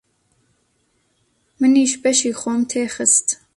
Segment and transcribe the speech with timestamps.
[1.61, 3.27] منیش بەشی خۆم تێ خست.